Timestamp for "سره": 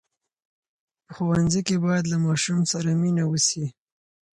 2.71-2.89